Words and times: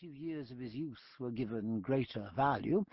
formative 0.00 0.22
years 0.22 0.50
of 0.50 0.58
his 0.58 0.72
youth 0.74 0.98
were 1.18 1.30
given 1.30 1.80
greater 1.80 2.30
value, 2.34 2.84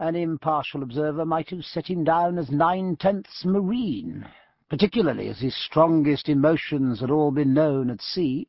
an 0.00 0.16
impartial 0.16 0.82
observer 0.82 1.24
might 1.24 1.50
have 1.50 1.62
set 1.62 1.86
him 1.86 2.02
down 2.02 2.36
as 2.36 2.50
nine-tenths 2.50 3.44
marine, 3.44 4.26
particularly 4.68 5.28
as 5.28 5.38
his 5.38 5.54
strongest 5.64 6.28
emotions 6.28 7.00
had 7.00 7.10
all 7.10 7.30
been 7.30 7.54
known 7.54 7.90
at 7.90 8.00
sea. 8.00 8.48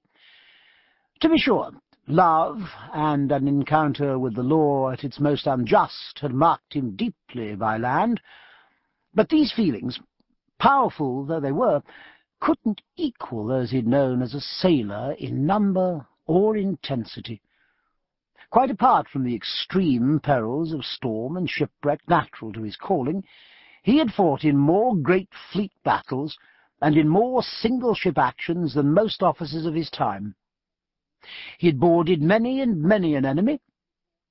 To 1.19 1.29
be 1.29 1.37
sure, 1.37 1.71
love 2.07 2.61
and 2.93 3.31
an 3.31 3.47
encounter 3.47 4.17
with 4.17 4.35
the 4.35 4.43
law 4.43 4.89
at 4.89 5.03
its 5.03 5.19
most 5.19 5.45
unjust 5.45 6.19
had 6.19 6.33
marked 6.33 6.73
him 6.73 6.95
deeply 6.95 7.55
by 7.55 7.77
land, 7.77 8.21
but 9.13 9.29
these 9.29 9.51
feelings, 9.51 9.99
powerful 10.57 11.25
though 11.25 11.41
they 11.41 11.51
were, 11.51 11.83
couldn't 12.39 12.81
equal 12.95 13.45
those 13.45 13.69
he'd 13.69 13.85
known 13.85 14.23
as 14.23 14.33
a 14.33 14.41
sailor 14.41 15.13
in 15.19 15.45
number 15.45 16.07
or 16.25 16.57
intensity. 16.57 17.41
Quite 18.53 18.69
apart 18.69 19.07
from 19.09 19.23
the 19.23 19.33
extreme 19.33 20.19
perils 20.19 20.73
of 20.73 20.85
storm 20.85 21.37
and 21.37 21.49
shipwreck 21.49 22.07
natural 22.07 22.53
to 22.53 22.61
his 22.61 22.77
calling, 22.77 23.23
he 23.81 23.97
had 23.97 24.13
fought 24.13 24.43
in 24.43 24.57
more 24.57 24.95
great 24.95 25.29
fleet 25.51 25.71
battles 25.83 26.37
and 26.79 26.95
in 26.95 27.09
more 27.09 27.41
single-ship 27.41 28.15
actions 28.15 28.75
than 28.75 28.93
most 28.93 29.23
officers 29.23 29.65
of 29.65 29.73
his 29.73 29.89
time. 29.89 30.35
He 31.57 31.65
had 31.65 31.79
boarded 31.79 32.21
many 32.21 32.61
and 32.61 32.79
many 32.79 33.15
an 33.15 33.25
enemy, 33.25 33.59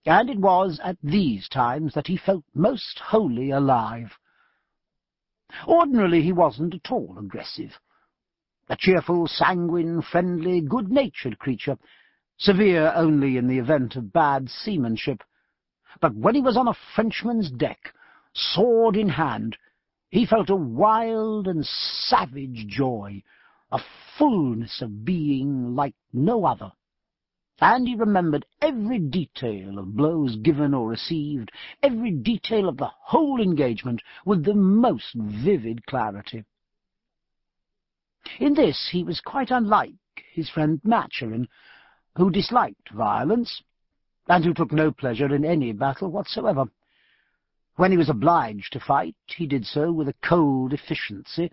and 0.06 0.30
it 0.30 0.38
was 0.38 0.78
at 0.84 0.98
these 1.02 1.48
times 1.48 1.92
that 1.94 2.06
he 2.06 2.16
felt 2.16 2.44
most 2.54 3.00
wholly 3.00 3.50
alive. 3.50 4.12
Ordinarily 5.66 6.22
he 6.22 6.32
wasn't 6.32 6.74
at 6.74 6.92
all 6.92 7.18
aggressive 7.18 7.72
a 8.68 8.77
cheerful, 8.77 9.27
sanguine, 9.27 10.00
friendly, 10.00 10.60
good-natured 10.60 11.41
creature, 11.41 11.77
severe 12.38 12.92
only 12.95 13.36
in 13.36 13.46
the 13.46 13.59
event 13.59 13.96
of 13.96 14.12
bad 14.12 14.48
seamanship. 14.48 15.22
But 16.00 16.14
when 16.14 16.34
he 16.34 16.41
was 16.41 16.56
on 16.56 16.68
a 16.68 16.77
Frenchman's 16.95 17.50
deck, 17.50 17.94
sword 18.34 18.97
in 18.97 19.11
hand, 19.11 19.56
he 20.11 20.27
felt 20.27 20.50
a 20.50 20.56
wild 20.56 21.48
and 21.48 21.64
savage 21.64 22.66
joy, 22.66 23.22
a 23.70 23.80
fullness 24.19 24.83
of 24.83 25.05
being 25.05 25.75
like 25.75 25.94
no 26.12 26.44
other. 26.44 26.72
And 27.60 27.86
he 27.86 27.94
remembered 27.94 28.44
every 28.60 28.98
detail 28.98 29.78
of 29.78 29.94
blows 29.97 30.36
given 30.36 30.75
or 30.75 30.88
received, 30.88 31.53
every 31.83 32.10
detail 32.10 32.69
of 32.69 32.77
the 32.77 32.91
whole 32.92 33.41
engagement, 33.41 34.03
with 34.25 34.44
the 34.44 34.55
most 34.55 35.14
vivid 35.14 35.86
clarity. 35.86 36.44
In 38.41 38.55
this 38.55 38.88
he 38.91 39.05
was 39.05 39.20
quite 39.20 39.50
unlike 39.50 39.94
his 40.33 40.50
friend 40.50 40.80
Maturin, 40.84 41.48
who 42.16 42.30
disliked 42.30 42.91
violence, 42.91 43.62
and 44.28 44.44
who 44.44 44.55
took 44.55 44.72
no 44.72 44.92
pleasure 44.92 45.34
in 45.34 45.44
any 45.44 45.72
battle 45.72 46.10
whatsoever. 46.10 46.64
When 47.77 47.91
he 47.91 47.96
was 47.96 48.10
obliged 48.10 48.72
to 48.72 48.80
fight, 48.80 49.16
he 49.27 49.46
did 49.46 49.64
so 49.64 49.91
with 49.91 50.08
a 50.08 50.14
cold 50.22 50.72
efficiency, 50.72 51.50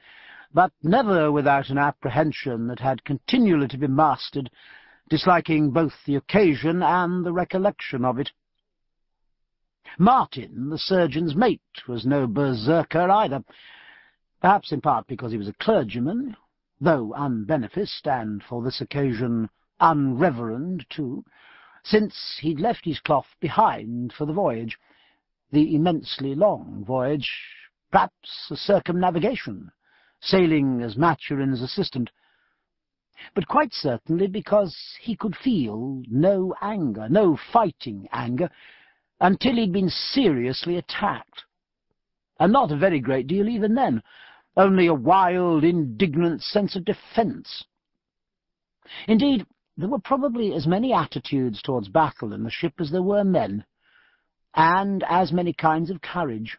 but 0.54 0.72
never 0.84 1.32
without 1.32 1.70
an 1.70 1.78
apprehension 1.78 2.68
that 2.68 2.80
had 2.80 3.06
continually 3.06 3.68
to 3.70 3.78
be 3.78 3.88
mastered, 3.88 4.50
disliking 5.10 5.72
both 5.72 5.94
the 6.06 6.16
occasion 6.16 6.84
and 6.84 7.26
the 7.26 7.34
recollection 7.34 8.04
of 8.04 8.20
it. 8.20 8.32
Martin, 9.98 10.70
the 10.70 10.78
surgeon's 10.78 11.36
mate, 11.36 11.62
was 11.88 12.06
no 12.06 12.28
berserker 12.28 13.10
either, 13.10 13.44
perhaps 14.42 14.72
in 14.72 14.82
part 14.82 15.08
because 15.08 15.32
he 15.32 15.38
was 15.38 15.48
a 15.48 15.54
clergyman, 15.54 16.36
though 16.80 17.14
unbeneficed, 17.16 18.06
and 18.08 18.44
for 18.44 18.62
this 18.62 18.82
occasion 18.82 19.50
unreverend 19.80 20.86
too, 20.90 21.24
since 21.84 22.40
he'd 22.42 22.60
left 22.60 22.86
his 22.86 23.00
cloth 23.00 23.28
behind 23.40 24.14
for 24.14 24.26
the 24.26 24.34
voyage, 24.34 24.78
the 25.52 25.76
immensely 25.76 26.36
long 26.36 26.84
voyage, 26.86 27.32
perhaps 27.92 28.48
a 28.52 28.56
circumnavigation, 28.56 29.72
sailing 30.22 30.82
as 30.82 30.98
Maturin's 30.98 31.62
assistant, 31.62 32.10
but 33.34 33.48
quite 33.48 33.74
certainly 33.74 34.28
because 34.28 34.78
he 35.02 35.16
could 35.16 35.36
feel 35.36 36.04
no 36.10 36.54
anger, 36.62 37.08
no 37.10 37.38
fighting 37.52 38.08
anger, 38.12 38.50
until 39.20 39.56
he'd 39.56 39.74
been 39.74 39.90
seriously 39.90 40.78
attacked. 40.78 41.44
And 42.40 42.54
not 42.54 42.72
a 42.72 42.78
very 42.78 43.00
great 43.00 43.28
deal 43.28 43.50
even 43.50 43.76
then, 43.76 44.02
only 44.56 44.88
a 44.88 44.94
wild, 44.94 45.64
indignant 45.64 46.42
sense 46.42 46.76
of 46.76 46.86
defence. 46.86 47.66
Indeed, 49.08 49.46
there 49.80 49.88
were 49.88 50.00
probably 50.00 50.54
as 50.54 50.68
many 50.68 50.92
attitudes 50.92 51.62
towards 51.62 51.88
battle 51.88 52.34
in 52.34 52.44
the 52.44 52.52
ship 52.52 52.74
as 52.80 52.92
there 52.92 53.02
were 53.02 53.24
men, 53.24 53.64
and 54.54 55.06
as 55.08 55.32
many 55.32 55.54
kinds 55.54 55.90
of 55.90 56.02
courage. 56.02 56.58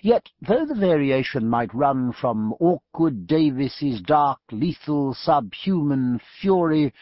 Yet, 0.00 0.30
though 0.40 0.64
the 0.64 0.74
variation 0.74 1.50
might 1.50 1.74
run 1.74 2.12
from 2.12 2.54
awkward 2.60 3.26
Davis's 3.26 4.00
dark, 4.00 4.38
lethal, 4.50 5.12
subhuman 5.12 6.18
fury 6.40 6.94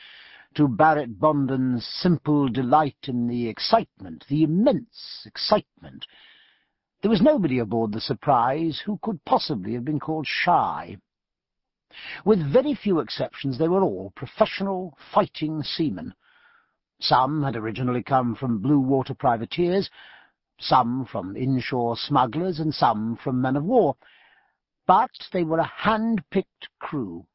to 0.54 0.66
Barrett 0.66 1.20
Bonden's 1.20 1.86
simple 1.86 2.48
delight 2.48 2.96
in 3.06 3.28
the 3.28 3.46
excitement, 3.46 4.24
the 4.28 4.42
immense 4.42 5.22
excitement, 5.24 6.04
there 7.00 7.10
was 7.10 7.22
nobody 7.22 7.60
aboard 7.60 7.92
the 7.92 8.00
Surprise 8.00 8.82
who 8.84 8.98
could 9.02 9.24
possibly 9.24 9.74
have 9.74 9.84
been 9.84 10.00
called 10.00 10.26
shy. 10.26 10.96
With 12.24 12.52
very 12.52 12.74
few 12.74 13.00
exceptions, 13.00 13.58
they 13.58 13.68
were 13.68 13.82
all 13.82 14.12
professional 14.14 14.96
fighting 15.12 15.62
seamen. 15.62 16.14
Some 17.00 17.42
had 17.42 17.56
originally 17.56 18.02
come 18.02 18.34
from 18.34 18.62
blue 18.62 18.80
water 18.80 19.14
privateers, 19.14 19.90
some 20.58 21.04
from 21.04 21.36
inshore 21.36 21.96
smugglers, 21.96 22.60
and 22.60 22.74
some 22.74 23.16
from 23.16 23.40
men 23.40 23.56
of 23.56 23.64
war. 23.64 23.96
But 24.86 25.10
they 25.32 25.44
were 25.44 25.58
a 25.58 25.64
hand-picked 25.64 26.68
crew. 26.78 27.26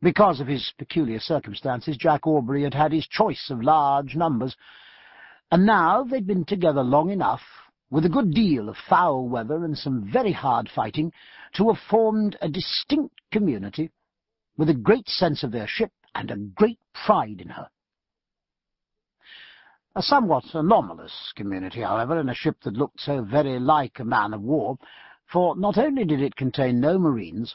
Because 0.00 0.40
of 0.40 0.46
his 0.48 0.72
peculiar 0.78 1.20
circumstances, 1.20 1.96
Jack 1.96 2.26
Aubrey 2.26 2.64
had 2.64 2.74
had 2.74 2.92
his 2.92 3.06
choice 3.06 3.50
of 3.50 3.62
large 3.62 4.16
numbers, 4.16 4.56
and 5.50 5.64
now 5.64 6.02
they'd 6.02 6.26
been 6.26 6.44
together 6.44 6.82
long 6.82 7.10
enough 7.10 7.42
with 7.92 8.06
a 8.06 8.08
good 8.08 8.32
deal 8.32 8.70
of 8.70 8.76
foul 8.88 9.28
weather 9.28 9.66
and 9.66 9.76
some 9.76 10.10
very 10.10 10.32
hard 10.32 10.66
fighting, 10.74 11.12
to 11.52 11.68
have 11.68 11.76
formed 11.90 12.38
a 12.40 12.48
distinct 12.48 13.20
community, 13.30 13.90
with 14.56 14.70
a 14.70 14.74
great 14.74 15.06
sense 15.06 15.42
of 15.42 15.52
their 15.52 15.66
ship 15.68 15.92
and 16.14 16.30
a 16.30 16.36
great 16.36 16.78
pride 17.04 17.38
in 17.42 17.50
her. 17.50 17.68
A 19.94 20.00
somewhat 20.00 20.44
anomalous 20.54 21.34
community, 21.36 21.82
however, 21.82 22.18
in 22.18 22.30
a 22.30 22.34
ship 22.34 22.56
that 22.64 22.78
looked 22.78 22.98
so 22.98 23.22
very 23.22 23.60
like 23.60 23.98
a 24.00 24.04
man 24.04 24.32
of 24.32 24.40
war, 24.40 24.78
for 25.30 25.54
not 25.54 25.76
only 25.76 26.06
did 26.06 26.22
it 26.22 26.34
contain 26.34 26.80
no 26.80 26.98
marines, 26.98 27.54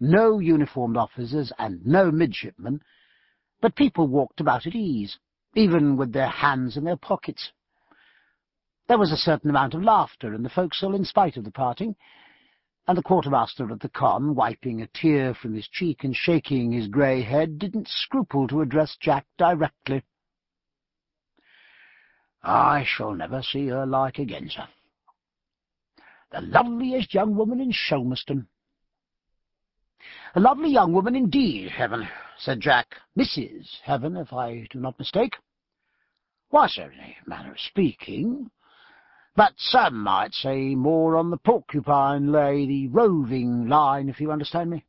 no 0.00 0.40
uniformed 0.40 0.96
officers, 0.96 1.52
and 1.60 1.86
no 1.86 2.10
midshipmen, 2.10 2.82
but 3.60 3.76
people 3.76 4.08
walked 4.08 4.40
about 4.40 4.66
at 4.66 4.74
ease, 4.74 5.16
even 5.54 5.96
with 5.96 6.12
their 6.12 6.28
hands 6.28 6.76
in 6.76 6.82
their 6.82 6.96
pockets. 6.96 7.52
There 8.86 8.98
was 8.98 9.12
a 9.12 9.16
certain 9.16 9.48
amount 9.48 9.74
of 9.74 9.82
laughter 9.82 10.34
in 10.34 10.42
the 10.42 10.50
forecastle 10.50 10.94
in 10.94 11.04
spite 11.04 11.36
of 11.36 11.44
the 11.44 11.50
parting, 11.50 11.96
and 12.86 12.98
the 12.98 13.02
quartermaster 13.02 13.70
at 13.72 13.80
the 13.80 13.88
con, 13.88 14.34
wiping 14.34 14.82
a 14.82 14.86
tear 14.88 15.32
from 15.32 15.54
his 15.54 15.66
cheek 15.68 16.04
and 16.04 16.14
shaking 16.14 16.72
his 16.72 16.86
grey 16.86 17.22
head, 17.22 17.58
didn't 17.58 17.88
scruple 17.88 18.46
to 18.48 18.60
address 18.60 18.96
Jack 19.00 19.26
directly. 19.38 20.02
I 22.42 22.84
shall 22.86 23.14
never 23.14 23.42
see 23.42 23.68
her 23.68 23.86
like 23.86 24.18
again, 24.18 24.50
sir. 24.50 24.68
The 26.30 26.42
loveliest 26.42 27.14
young 27.14 27.34
woman 27.36 27.60
in 27.60 27.72
Shelmerston. 27.72 28.48
A 30.34 30.40
lovely 30.40 30.68
young 30.68 30.92
woman 30.92 31.14
indeed, 31.14 31.70
Heaven, 31.70 32.06
said 32.36 32.60
Jack. 32.60 32.96
Mrs. 33.18 33.80
Heaven, 33.82 34.16
if 34.18 34.32
I 34.32 34.66
do 34.70 34.78
not 34.78 34.98
mistake. 34.98 35.36
Why, 36.50 36.66
sir, 36.66 36.90
in 36.90 37.00
a 37.00 37.16
manner 37.26 37.52
of 37.52 37.60
speaking, 37.60 38.50
but 39.36 39.52
some 39.56 40.02
might 40.02 40.32
say 40.32 40.74
more 40.74 41.16
on 41.16 41.30
the 41.30 41.36
porcupine 41.36 42.30
lay, 42.30 42.66
the 42.66 42.88
roving 42.88 43.68
line, 43.68 44.08
if 44.08 44.20
you 44.20 44.30
understand 44.30 44.70
me. 44.70 44.84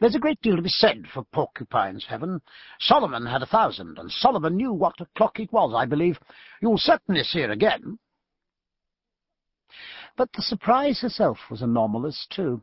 There's 0.00 0.14
a 0.14 0.20
great 0.20 0.40
deal 0.42 0.56
to 0.56 0.62
be 0.62 0.68
said 0.68 1.06
for 1.12 1.24
porcupines, 1.32 2.04
Heaven. 2.06 2.42
Solomon 2.80 3.24
had 3.24 3.42
a 3.42 3.46
thousand, 3.46 3.98
and 3.98 4.10
Solomon 4.10 4.56
knew 4.56 4.72
what 4.72 5.00
o'clock 5.00 5.40
it 5.40 5.52
was, 5.52 5.72
I 5.74 5.86
believe. 5.86 6.18
You'll 6.60 6.78
certainly 6.78 7.22
see 7.22 7.40
her 7.40 7.50
again. 7.50 7.98
But 10.16 10.32
the 10.32 10.42
surprise 10.42 11.00
herself 11.00 11.38
was 11.50 11.62
anomalous, 11.62 12.26
too. 12.30 12.62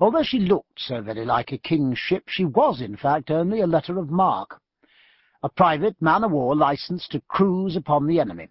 Although 0.00 0.22
she 0.24 0.38
looked 0.38 0.80
so 0.80 1.02
very 1.02 1.24
like 1.24 1.52
a 1.52 1.58
king's 1.58 1.98
ship, 1.98 2.24
she 2.28 2.44
was, 2.44 2.80
in 2.80 2.96
fact, 2.96 3.30
only 3.30 3.60
a 3.60 3.66
letter 3.66 3.98
of 3.98 4.10
marque, 4.10 4.60
a 5.42 5.48
private 5.48 6.00
man-of-war 6.00 6.56
licensed 6.56 7.12
to 7.12 7.20
cruise 7.28 7.76
upon 7.76 8.06
the 8.06 8.20
enemy. 8.20 8.48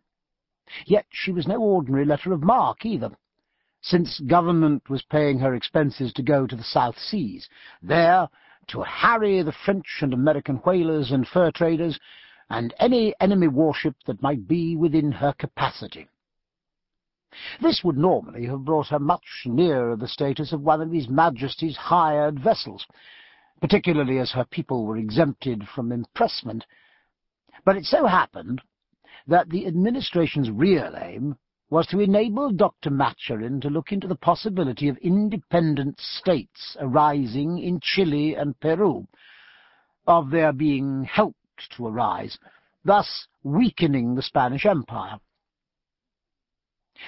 Yet 0.88 1.06
she 1.12 1.32
was 1.32 1.48
no 1.48 1.62
ordinary 1.62 2.06
letter 2.06 2.34
of 2.34 2.42
marque 2.42 2.88
either, 2.88 3.12
since 3.82 4.20
government 4.20 4.90
was 4.90 5.04
paying 5.04 5.38
her 5.38 5.54
expenses 5.54 6.12
to 6.14 6.24
go 6.24 6.48
to 6.48 6.56
the 6.56 6.64
South 6.64 6.98
Seas, 6.98 7.48
there 7.84 8.28
to 8.70 8.82
harry 8.82 9.44
the 9.44 9.52
French 9.52 10.00
and 10.02 10.12
American 10.12 10.56
whalers 10.56 11.12
and 11.12 11.28
fur 11.28 11.52
traders, 11.52 12.00
and 12.50 12.74
any 12.80 13.14
enemy 13.20 13.48
warship 13.48 13.96
that 14.08 14.24
might 14.24 14.48
be 14.48 14.76
within 14.76 15.12
her 15.12 15.34
capacity. 15.34 16.08
This 17.62 17.84
would 17.84 17.98
normally 17.98 18.48
have 18.48 18.66
brought 18.66 18.88
her 18.88 18.98
much 18.98 19.44
nearer 19.46 19.96
the 19.96 20.08
status 20.08 20.52
of 20.52 20.62
one 20.62 20.82
of 20.82 20.92
His 20.92 21.08
Majesty's 21.08 21.78
hired 21.78 22.40
vessels, 22.40 22.88
particularly 23.62 24.18
as 24.18 24.32
her 24.32 24.46
people 24.46 24.84
were 24.84 24.98
exempted 24.98 25.68
from 25.68 25.92
impressment. 25.92 26.66
But 27.64 27.78
it 27.78 27.86
so 27.86 28.08
happened 28.08 28.64
that 29.28 29.50
the 29.50 29.66
administration's 29.66 30.52
real 30.52 30.96
aim 31.02 31.36
was 31.70 31.88
to 31.88 32.00
enable 32.00 32.52
Dr. 32.52 32.92
Maturin 32.92 33.60
to 33.62 33.70
look 33.70 33.92
into 33.92 34.08
the 34.08 34.16
possibility 34.16 34.88
of 34.88 34.98
independent 34.98 36.00
states 36.00 36.78
arising 36.80 37.58
in 37.58 37.80
Chile 37.82 38.36
and 38.36 38.60
Peru, 38.60 39.08
of 40.06 40.30
their 40.30 40.54
being 40.54 41.04
helped 41.04 41.70
to 41.76 41.88
arise, 41.88 42.38
thus 42.84 43.28
weakening 43.44 44.14
the 44.14 44.22
Spanish 44.22 44.66
Empire. 44.66 45.20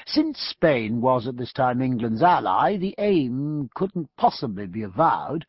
Since 0.05 0.39
Spain 0.39 1.01
was 1.01 1.27
at 1.27 1.37
this 1.37 1.53
time 1.53 1.81
England's 1.81 2.23
ally, 2.23 2.77
the 2.77 2.95
aim 2.97 3.69
couldn't 3.73 4.09
possibly 4.17 4.65
be 4.65 4.83
avowed, 4.83 5.45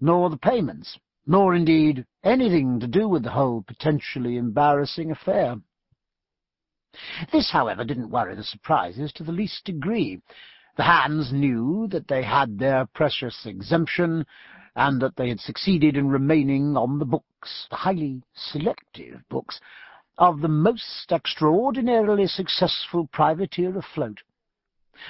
nor 0.00 0.30
the 0.30 0.36
payments, 0.36 0.98
nor 1.26 1.54
indeed 1.54 2.06
anything 2.22 2.78
to 2.80 2.86
do 2.86 3.08
with 3.08 3.22
the 3.24 3.30
whole 3.30 3.62
potentially 3.62 4.36
embarrassing 4.36 5.10
affair. 5.10 5.56
This, 7.30 7.50
however, 7.50 7.84
didn't 7.84 8.10
worry 8.10 8.34
the 8.34 8.42
surprises 8.42 9.12
to 9.12 9.22
the 9.22 9.32
least 9.32 9.64
degree. 9.64 10.20
The 10.76 10.82
hands 10.82 11.32
knew 11.32 11.86
that 11.88 12.08
they 12.08 12.22
had 12.22 12.58
their 12.58 12.86
precious 12.86 13.46
exemption, 13.46 14.26
and 14.74 15.00
that 15.00 15.16
they 15.16 15.28
had 15.28 15.40
succeeded 15.40 15.96
in 15.96 16.08
remaining 16.08 16.76
on 16.76 16.98
the 16.98 17.04
books, 17.04 17.66
the 17.70 17.76
highly 17.76 18.22
selective 18.34 19.22
books, 19.28 19.60
of 20.18 20.40
the 20.40 20.48
most 20.48 21.12
extraordinarily 21.12 22.26
successful 22.26 23.06
privateer 23.08 23.76
afloat. 23.76 24.22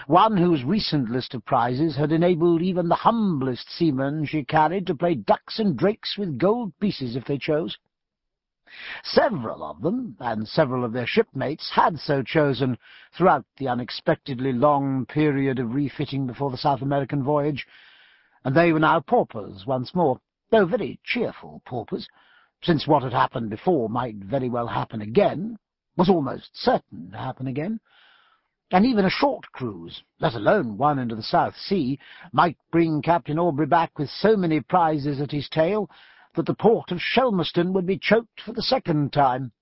One 0.06 0.37
whose 0.37 0.62
recent 0.62 1.11
list 1.11 1.35
of 1.35 1.44
prizes 1.44 1.97
had 1.97 2.12
enabled 2.12 2.62
even 2.62 2.88
the 2.88 2.94
humblest 2.94 3.69
seamen 3.71 4.25
she 4.25 4.44
carried 4.44 4.87
to 4.87 4.94
play 4.94 5.15
ducks 5.15 5.59
and 5.59 5.77
drakes 5.77 6.17
with 6.17 6.38
gold 6.38 6.73
pieces 6.79 7.17
if 7.17 7.25
they 7.25 7.38
chose. 7.38 7.77
Several 9.02 9.64
of 9.64 9.81
them, 9.82 10.17
and 10.20 10.46
several 10.46 10.84
of 10.84 10.93
their 10.93 11.05
shipmates, 11.05 11.70
had 11.70 11.99
so 11.99 12.22
chosen 12.22 12.78
throughout 13.11 13.44
the 13.56 13.67
unexpectedly 13.67 14.52
long 14.52 15.06
period 15.06 15.58
of 15.58 15.75
refitting 15.75 16.25
before 16.25 16.52
the 16.52 16.56
South 16.56 16.81
American 16.81 17.25
voyage, 17.25 17.67
and 18.44 18.55
they 18.55 18.72
were 18.72 18.78
now 18.78 19.00
paupers 19.00 19.67
once 19.67 19.93
more, 19.93 20.20
though 20.50 20.67
very 20.67 21.00
cheerful 21.02 21.62
paupers, 21.64 22.06
since 22.62 22.87
what 22.87 23.02
had 23.02 23.12
happened 23.12 23.50
before 23.50 23.88
might 23.88 24.14
very 24.14 24.49
well 24.49 24.69
happen 24.69 25.02
again, 25.02 25.58
was 25.96 26.08
almost 26.08 26.56
certain 26.56 27.11
to 27.11 27.19
happen 27.19 27.49
again, 27.49 27.81
and 28.70 28.87
even 28.87 29.05
a 29.05 29.11
short 29.11 29.50
cruise, 29.50 30.05
let 30.20 30.34
alone 30.34 30.78
one 30.78 31.00
into 31.00 31.17
the 31.17 31.25
South 31.25 31.56
Sea, 31.56 31.99
might 32.32 32.56
bring 32.70 33.02
Captain 33.02 33.37
Aubrey 33.37 33.67
back 33.67 33.99
with 33.99 34.08
so 34.11 34.37
many 34.37 34.61
prizes 34.61 35.20
at 35.20 35.32
his 35.32 35.49
tail 35.49 35.90
that 36.35 36.47
the 36.47 36.55
port 36.55 36.91
of 36.91 37.00
Shelmerston 37.00 37.73
would 37.73 37.87
be 37.87 37.99
choked 37.99 38.41
for 38.44 38.53
the 38.53 38.62
second 38.62 39.12
time. 39.12 39.53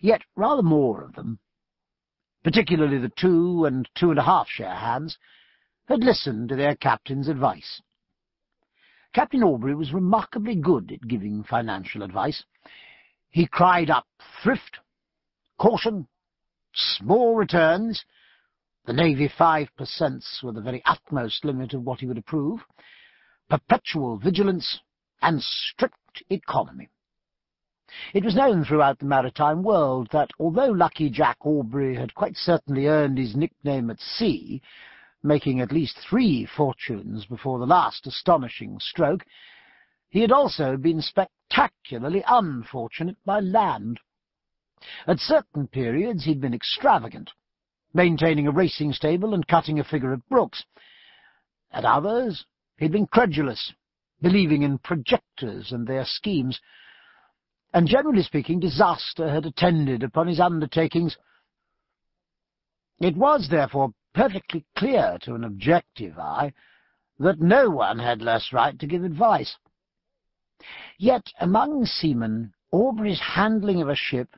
Yet 0.00 0.22
rather 0.36 0.62
more 0.62 1.02
of 1.02 1.14
them, 1.14 1.38
particularly 2.44 2.98
the 2.98 3.12
two 3.16 3.64
and 3.64 3.88
two 3.94 4.10
and 4.10 4.18
a 4.18 4.24
half 4.24 4.48
share 4.48 4.74
hands, 4.74 5.18
had 5.86 6.00
listened 6.00 6.48
to 6.48 6.56
their 6.56 6.76
captain's 6.76 7.28
advice. 7.28 7.80
Captain 9.12 9.42
Aubrey 9.42 9.74
was 9.74 9.92
remarkably 9.92 10.54
good 10.54 10.90
at 10.92 11.08
giving 11.08 11.42
financial 11.44 12.02
advice. 12.02 12.44
He 13.30 13.46
cried 13.46 13.90
up 13.90 14.06
thrift, 14.42 14.78
caution, 15.58 16.08
small 16.74 17.34
returns, 17.34 18.04
the 18.84 18.92
Navy 18.92 19.28
five 19.38 19.68
per 19.76 19.84
cents 19.84 20.40
were 20.42 20.52
the 20.52 20.60
very 20.60 20.82
utmost 20.84 21.44
limit 21.44 21.72
of 21.72 21.84
what 21.84 22.00
he 22.00 22.06
would 22.06 22.18
approve, 22.18 22.60
perpetual 23.48 24.16
vigilance, 24.16 24.80
and 25.22 25.42
strict 25.42 26.22
economy. 26.30 26.88
It 28.14 28.24
was 28.24 28.34
known 28.34 28.64
throughout 28.64 28.98
the 28.98 29.06
maritime 29.06 29.62
world 29.62 30.08
that 30.12 30.30
although 30.38 30.70
Lucky 30.70 31.10
Jack 31.10 31.38
Aubrey 31.44 31.94
had 31.94 32.14
quite 32.14 32.36
certainly 32.36 32.86
earned 32.86 33.18
his 33.18 33.36
nickname 33.36 33.90
at 33.90 34.00
sea, 34.00 34.62
making 35.22 35.60
at 35.60 35.72
least 35.72 35.98
three 35.98 36.46
fortunes 36.46 37.26
before 37.26 37.58
the 37.58 37.66
last 37.66 38.06
astonishing 38.06 38.78
stroke, 38.80 39.24
he 40.08 40.20
had 40.20 40.32
also 40.32 40.76
been 40.76 41.00
spectacularly 41.00 42.24
unfortunate 42.26 43.16
by 43.24 43.40
land. 43.40 44.00
At 45.06 45.20
certain 45.20 45.68
periods 45.68 46.24
he'd 46.24 46.40
been 46.40 46.54
extravagant, 46.54 47.30
maintaining 47.94 48.48
a 48.48 48.52
racing 48.52 48.92
stable 48.94 49.34
and 49.34 49.46
cutting 49.46 49.78
a 49.78 49.84
figure 49.84 50.12
at 50.12 50.28
Brooks. 50.28 50.64
At 51.70 51.84
others 51.84 52.46
he'd 52.78 52.92
been 52.92 53.06
credulous, 53.06 53.72
believing 54.22 54.62
in 54.62 54.78
projectors 54.78 55.72
and 55.72 55.86
their 55.86 56.04
schemes, 56.06 56.60
and 57.74 57.88
generally 57.88 58.22
speaking, 58.22 58.60
disaster 58.60 59.28
had 59.28 59.44
attended 59.44 60.02
upon 60.02 60.28
his 60.28 60.40
undertakings. 60.40 61.16
It 63.00 63.16
was, 63.16 63.48
therefore, 63.50 63.92
perfectly 64.14 64.64
clear 64.76 65.18
to 65.22 65.34
an 65.34 65.44
objective 65.44 66.18
eye 66.18 66.52
that 67.18 67.40
no 67.40 67.70
one 67.70 67.98
had 67.98 68.22
less 68.22 68.52
right 68.52 68.78
to 68.78 68.86
give 68.86 69.04
advice. 69.04 69.56
Yet 70.98 71.26
among 71.40 71.86
seamen, 71.86 72.52
Aubrey's 72.70 73.20
handling 73.20 73.82
of 73.82 73.88
a 73.88 73.96
ship, 73.96 74.36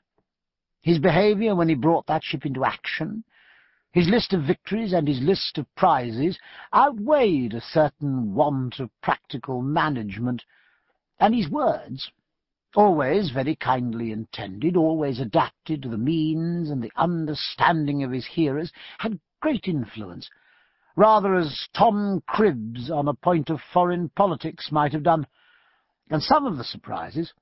his 0.80 0.98
behaviour 0.98 1.54
when 1.54 1.68
he 1.68 1.74
brought 1.74 2.06
that 2.06 2.22
ship 2.24 2.46
into 2.46 2.64
action, 2.64 3.24
his 3.94 4.08
list 4.08 4.32
of 4.32 4.42
victories 4.42 4.92
and 4.92 5.06
his 5.06 5.20
list 5.20 5.56
of 5.56 5.72
prizes 5.76 6.36
outweighed 6.74 7.54
a 7.54 7.60
certain 7.60 8.34
want 8.34 8.80
of 8.80 8.90
practical 9.00 9.62
management, 9.62 10.42
and 11.20 11.32
his 11.32 11.48
words, 11.48 12.10
always 12.74 13.30
very 13.30 13.54
kindly 13.54 14.10
intended, 14.10 14.76
always 14.76 15.20
adapted 15.20 15.80
to 15.80 15.88
the 15.88 15.96
means 15.96 16.70
and 16.70 16.82
the 16.82 16.90
understanding 16.96 18.02
of 18.02 18.10
his 18.10 18.26
hearers, 18.26 18.72
had 18.98 19.20
great 19.40 19.68
influence, 19.68 20.28
rather 20.96 21.36
as 21.36 21.68
Tom 21.72 22.20
Cribb's 22.26 22.90
on 22.90 23.06
a 23.06 23.14
point 23.14 23.48
of 23.48 23.60
foreign 23.72 24.08
politics 24.08 24.72
might 24.72 24.92
have 24.92 25.04
done. 25.04 25.24
And 26.10 26.20
some 26.20 26.46
of 26.46 26.56
the 26.56 26.64
surprises, 26.64 27.32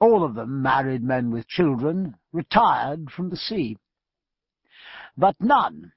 all 0.00 0.24
of 0.24 0.34
them 0.34 0.60
married 0.60 1.04
men 1.04 1.30
with 1.30 1.46
children, 1.46 2.16
retired 2.32 3.12
from 3.12 3.30
the 3.30 3.36
sea. 3.36 3.76
But 5.16 5.36
none 5.38 5.92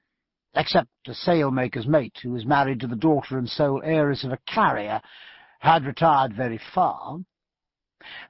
except 0.54 0.88
a 1.06 1.14
sailmaker's 1.14 1.86
mate 1.86 2.18
who 2.22 2.30
was 2.30 2.46
married 2.46 2.80
to 2.80 2.86
the 2.86 2.96
daughter 2.96 3.38
and 3.38 3.48
sole 3.48 3.82
heiress 3.84 4.24
of 4.24 4.32
a 4.32 4.38
carrier, 4.46 5.00
had 5.60 5.84
retired 5.84 6.34
very 6.34 6.60
far, 6.74 7.18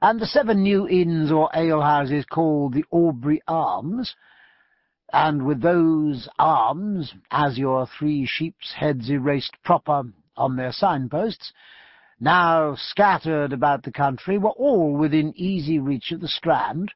and 0.01 0.19
the 0.19 0.25
seven 0.25 0.63
new 0.63 0.87
inns 0.87 1.31
or 1.31 1.49
alehouses 1.53 2.25
called 2.25 2.73
the 2.73 2.85
Aubrey 2.91 3.41
Arms, 3.47 4.15
and 5.11 5.45
with 5.45 5.61
those 5.61 6.27
arms, 6.39 7.13
azure 7.29 7.85
three 7.85 8.25
sheep's 8.25 8.73
heads 8.73 9.09
erased 9.09 9.55
proper 9.63 10.03
on 10.37 10.55
their 10.55 10.71
signposts, 10.71 11.53
now 12.19 12.75
scattered 12.75 13.53
about 13.53 13.83
the 13.83 13.91
country, 13.91 14.37
were 14.37 14.49
all 14.51 14.93
within 14.93 15.33
easy 15.35 15.79
reach 15.79 16.11
of 16.11 16.21
the 16.21 16.27
Strand, 16.27 16.91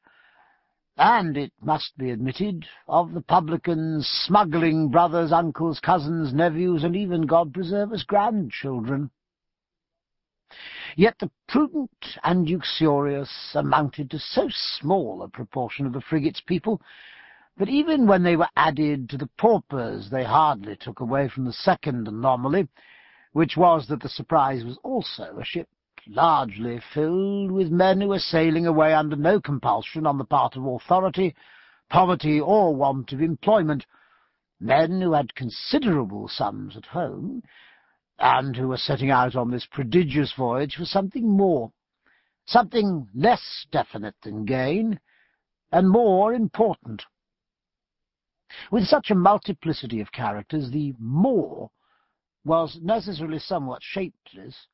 and, 0.99 1.37
it 1.37 1.53
must 1.61 1.97
be 1.97 2.11
admitted, 2.11 2.65
of 2.87 3.13
the 3.13 3.21
publicans, 3.21 4.05
smuggling 4.27 4.89
brothers, 4.89 5.31
uncles, 5.31 5.79
cousins, 5.79 6.33
nephews, 6.33 6.83
and 6.83 6.95
even, 6.95 7.25
God 7.25 7.53
preserve 7.53 7.93
us, 7.93 8.03
grandchildren. 8.03 9.09
Yet 10.95 11.15
the 11.19 11.31
prudent 11.47 12.17
and 12.23 12.47
uxorious 12.49 13.55
amounted 13.55 14.11
to 14.11 14.19
so 14.19 14.49
small 14.49 15.21
a 15.21 15.29
proportion 15.29 15.85
of 15.85 15.93
the 15.93 16.01
frigate's 16.01 16.41
people 16.41 16.81
that 17.57 17.69
even 17.69 18.07
when 18.07 18.23
they 18.23 18.35
were 18.35 18.49
added 18.55 19.09
to 19.09 19.17
the 19.17 19.29
paupers 19.37 20.09
they 20.09 20.23
hardly 20.23 20.75
took 20.75 20.99
away 20.99 21.29
from 21.29 21.45
the 21.45 21.53
second 21.53 22.07
anomaly, 22.07 22.67
which 23.33 23.55
was 23.55 23.87
that 23.87 24.01
the 24.01 24.09
surprise 24.09 24.65
was 24.65 24.77
also 24.83 25.37
a 25.39 25.45
ship 25.45 25.69
largely 26.09 26.81
filled 26.93 27.51
with 27.51 27.69
men 27.69 28.01
who 28.01 28.07
were 28.07 28.19
sailing 28.19 28.65
away 28.65 28.93
under 28.93 29.15
no 29.15 29.39
compulsion 29.39 30.07
on 30.07 30.17
the 30.17 30.25
part 30.25 30.55
of 30.55 30.65
authority, 30.65 31.35
poverty, 31.89 32.39
or 32.39 32.75
want 32.75 33.13
of 33.13 33.21
employment, 33.21 33.85
men 34.59 35.01
who 35.01 35.13
had 35.13 35.35
considerable 35.35 36.27
sums 36.27 36.75
at 36.75 36.85
home, 36.87 37.43
and 38.17 38.55
who 38.55 38.67
were 38.67 38.77
setting 38.77 39.11
out 39.11 39.35
on 39.35 39.51
this 39.51 39.67
prodigious 39.71 40.33
voyage 40.33 40.75
for 40.75 40.85
something 40.85 41.27
more, 41.29 41.71
something 42.45 43.07
less 43.13 43.67
definite 43.71 44.15
than 44.23 44.45
gain, 44.45 44.99
and 45.71 45.89
more 45.89 46.33
important. 46.33 47.03
With 48.71 48.85
such 48.85 49.11
a 49.11 49.15
multiplicity 49.15 50.01
of 50.01 50.11
characters, 50.11 50.71
the 50.71 50.93
more 50.97 51.69
was 52.43 52.79
necessarily 52.81 53.37
somewhat 53.37 53.83
shapeless, 53.83 54.67